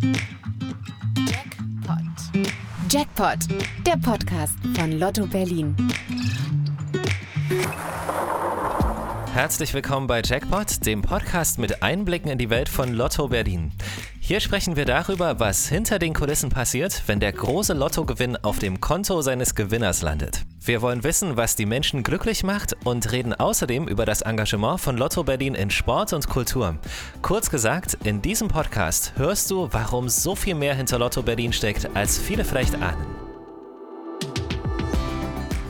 Jackpot. 0.00 0.38
Jackpot, 2.88 3.38
der 3.84 3.96
Podcast 3.96 4.54
von 4.76 4.92
Lotto 4.92 5.26
Berlin. 5.26 5.74
Herzlich 9.32 9.74
willkommen 9.74 10.06
bei 10.06 10.22
Jackpot, 10.22 10.86
dem 10.86 11.02
Podcast 11.02 11.58
mit 11.58 11.82
Einblicken 11.82 12.30
in 12.30 12.38
die 12.38 12.48
Welt 12.48 12.68
von 12.68 12.92
Lotto 12.92 13.26
Berlin. 13.28 13.72
Hier 14.28 14.40
sprechen 14.40 14.76
wir 14.76 14.84
darüber, 14.84 15.40
was 15.40 15.70
hinter 15.70 15.98
den 15.98 16.12
Kulissen 16.12 16.50
passiert, 16.50 17.04
wenn 17.06 17.18
der 17.18 17.32
große 17.32 17.72
Lottogewinn 17.72 18.36
auf 18.36 18.58
dem 18.58 18.78
Konto 18.78 19.22
seines 19.22 19.54
Gewinners 19.54 20.02
landet. 20.02 20.44
Wir 20.60 20.82
wollen 20.82 21.02
wissen, 21.02 21.38
was 21.38 21.56
die 21.56 21.64
Menschen 21.64 22.02
glücklich 22.02 22.44
macht 22.44 22.76
und 22.84 23.10
reden 23.10 23.32
außerdem 23.32 23.88
über 23.88 24.04
das 24.04 24.20
Engagement 24.20 24.80
von 24.82 24.98
Lotto 24.98 25.24
Berlin 25.24 25.54
in 25.54 25.70
Sport 25.70 26.12
und 26.12 26.28
Kultur. 26.28 26.76
Kurz 27.22 27.48
gesagt, 27.48 27.96
in 28.04 28.20
diesem 28.20 28.48
Podcast 28.48 29.14
hörst 29.16 29.50
du, 29.50 29.66
warum 29.72 30.10
so 30.10 30.34
viel 30.34 30.54
mehr 30.54 30.74
hinter 30.74 30.98
Lotto 30.98 31.22
Berlin 31.22 31.54
steckt, 31.54 31.88
als 31.96 32.18
viele 32.18 32.44
vielleicht 32.44 32.74
ahnen. 32.74 33.17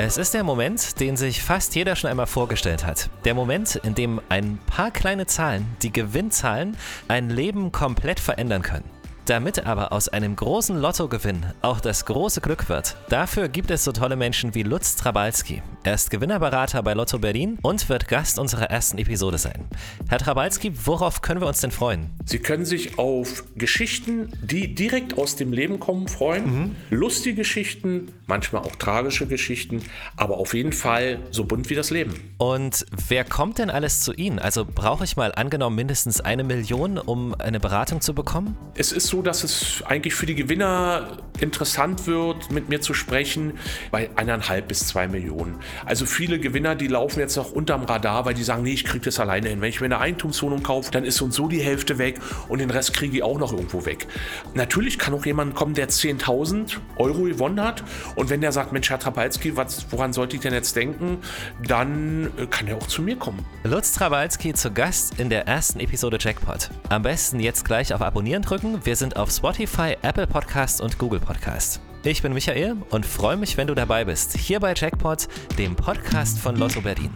Es 0.00 0.16
ist 0.16 0.32
der 0.32 0.44
Moment, 0.44 1.00
den 1.00 1.16
sich 1.16 1.42
fast 1.42 1.74
jeder 1.74 1.96
schon 1.96 2.08
einmal 2.08 2.28
vorgestellt 2.28 2.86
hat. 2.86 3.10
Der 3.24 3.34
Moment, 3.34 3.74
in 3.74 3.96
dem 3.96 4.20
ein 4.28 4.60
paar 4.64 4.92
kleine 4.92 5.26
Zahlen, 5.26 5.66
die 5.82 5.92
Gewinnzahlen, 5.92 6.76
ein 7.08 7.30
Leben 7.30 7.72
komplett 7.72 8.20
verändern 8.20 8.62
können. 8.62 8.97
Damit 9.28 9.66
aber 9.66 9.92
aus 9.92 10.08
einem 10.08 10.34
großen 10.34 10.80
Lottogewinn 10.80 11.44
auch 11.60 11.80
das 11.80 12.06
große 12.06 12.40
Glück 12.40 12.70
wird, 12.70 12.96
dafür 13.10 13.50
gibt 13.50 13.70
es 13.70 13.84
so 13.84 13.92
tolle 13.92 14.16
Menschen 14.16 14.54
wie 14.54 14.62
Lutz 14.62 14.96
Trabalski. 14.96 15.60
Er 15.84 15.94
ist 15.94 16.10
Gewinnerberater 16.10 16.82
bei 16.82 16.94
Lotto 16.94 17.18
Berlin 17.18 17.58
und 17.60 17.90
wird 17.90 18.08
Gast 18.08 18.38
unserer 18.38 18.70
ersten 18.70 18.96
Episode 18.96 19.36
sein. 19.36 19.66
Herr 20.08 20.16
Trabalski, 20.16 20.72
worauf 20.86 21.20
können 21.20 21.42
wir 21.42 21.46
uns 21.46 21.60
denn 21.60 21.70
freuen? 21.70 22.10
Sie 22.24 22.38
können 22.38 22.64
sich 22.64 22.98
auf 22.98 23.44
Geschichten, 23.54 24.32
die 24.42 24.74
direkt 24.74 25.18
aus 25.18 25.36
dem 25.36 25.52
Leben 25.52 25.78
kommen, 25.78 26.08
freuen. 26.08 26.44
Mhm. 26.46 26.76
Lustige 26.88 27.36
Geschichten, 27.36 28.10
manchmal 28.26 28.62
auch 28.62 28.76
tragische 28.76 29.26
Geschichten, 29.26 29.82
aber 30.16 30.38
auf 30.38 30.54
jeden 30.54 30.72
Fall 30.72 31.20
so 31.30 31.44
bunt 31.44 31.68
wie 31.68 31.74
das 31.74 31.90
Leben. 31.90 32.14
Und 32.38 32.86
wer 33.08 33.24
kommt 33.24 33.58
denn 33.58 33.68
alles 33.68 34.00
zu 34.00 34.14
Ihnen? 34.14 34.38
Also 34.38 34.64
brauche 34.64 35.04
ich 35.04 35.16
mal 35.16 35.32
angenommen 35.34 35.76
mindestens 35.76 36.20
eine 36.20 36.44
Million, 36.44 36.96
um 36.96 37.34
eine 37.34 37.60
Beratung 37.60 38.00
zu 38.00 38.14
bekommen? 38.14 38.56
Es 38.74 38.90
ist 38.92 39.06
so, 39.06 39.17
dass 39.22 39.44
es 39.44 39.82
eigentlich 39.86 40.14
für 40.14 40.26
die 40.26 40.34
Gewinner 40.34 41.18
interessant 41.40 42.06
wird, 42.06 42.50
mit 42.50 42.68
mir 42.68 42.80
zu 42.80 42.94
sprechen, 42.94 43.54
bei 43.90 44.10
eineinhalb 44.16 44.68
bis 44.68 44.86
zwei 44.86 45.08
Millionen. 45.08 45.56
Also 45.86 46.06
viele 46.06 46.38
Gewinner, 46.38 46.74
die 46.74 46.88
laufen 46.88 47.20
jetzt 47.20 47.36
noch 47.36 47.52
unterm 47.52 47.84
Radar, 47.84 48.24
weil 48.24 48.34
die 48.34 48.42
sagen, 48.42 48.62
nee, 48.62 48.72
ich 48.72 48.84
kriege 48.84 49.04
das 49.04 49.20
alleine 49.20 49.48
hin. 49.48 49.60
Wenn 49.60 49.68
ich 49.68 49.80
mir 49.80 49.86
eine 49.86 49.98
Eigentumswohnung 49.98 50.62
kaufe, 50.62 50.90
dann 50.90 51.04
ist 51.04 51.20
und 51.20 51.32
so 51.32 51.48
die 51.48 51.60
Hälfte 51.60 51.98
weg 51.98 52.20
und 52.48 52.58
den 52.58 52.70
Rest 52.70 52.94
kriege 52.94 53.16
ich 53.16 53.22
auch 53.22 53.38
noch 53.38 53.52
irgendwo 53.52 53.84
weg. 53.84 54.06
Natürlich 54.54 54.98
kann 54.98 55.14
auch 55.14 55.26
jemand 55.26 55.54
kommen, 55.54 55.74
der 55.74 55.88
10.000 55.88 56.76
Euro 56.96 57.22
gewonnen 57.22 57.62
hat 57.62 57.82
und 58.16 58.30
wenn 58.30 58.40
der 58.40 58.52
sagt, 58.52 58.72
Mensch, 58.72 58.90
Herr 58.90 58.98
Trabalski, 58.98 59.56
was, 59.56 59.86
woran 59.90 60.12
sollte 60.12 60.36
ich 60.36 60.42
denn 60.42 60.52
jetzt 60.52 60.76
denken, 60.76 61.18
dann 61.66 62.30
äh, 62.36 62.46
kann 62.46 62.66
er 62.66 62.76
auch 62.76 62.86
zu 62.86 63.02
mir 63.02 63.16
kommen. 63.16 63.44
Lutz 63.64 63.92
Trabalski 63.92 64.54
zu 64.54 64.70
Gast 64.70 65.18
in 65.18 65.30
der 65.30 65.46
ersten 65.46 65.80
Episode 65.80 66.18
Jackpot. 66.20 66.70
Am 66.88 67.02
besten 67.02 67.40
jetzt 67.40 67.64
gleich 67.64 67.92
auf 67.92 68.02
Abonnieren 68.02 68.42
drücken. 68.42 68.80
Wir 68.84 68.96
sind 68.96 69.16
auf 69.16 69.30
Spotify, 69.30 69.96
Apple 70.02 70.26
Podcast 70.26 70.80
und 70.80 70.98
Google 70.98 71.20
Podcast. 71.28 71.80
Ich 72.04 72.22
bin 72.22 72.32
Michael 72.32 72.78
und 72.88 73.04
freue 73.04 73.36
mich, 73.36 73.58
wenn 73.58 73.66
du 73.66 73.74
dabei 73.74 74.06
bist, 74.06 74.34
hier 74.34 74.60
bei 74.60 74.72
Jackpot, 74.74 75.28
dem 75.58 75.76
Podcast 75.76 76.38
von 76.38 76.56
Lotto 76.56 76.80
Berlin. 76.80 77.10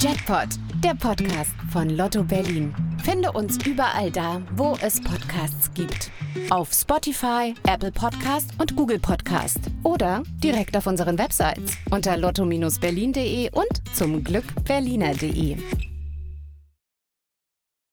Jackpot, 0.00 0.50
der 0.76 0.94
Podcast 0.94 1.50
von 1.72 1.90
Lotto 1.90 2.22
Berlin. 2.22 2.72
Finde 3.02 3.32
uns 3.32 3.58
überall 3.66 4.12
da, 4.12 4.40
wo 4.54 4.78
es 4.80 5.00
Podcasts 5.00 5.74
gibt. 5.74 6.12
Auf 6.50 6.72
Spotify, 6.72 7.52
Apple 7.66 7.90
Podcast 7.90 8.50
und 8.58 8.76
Google 8.76 9.00
Podcast. 9.00 9.58
Oder 9.82 10.22
direkt 10.36 10.76
auf 10.76 10.86
unseren 10.86 11.18
Websites 11.18 11.76
unter 11.90 12.16
lotto-berlin.de 12.16 13.50
und 13.50 13.96
zum 13.96 14.22
Glück 14.22 14.44
berliner.de. 14.64 15.87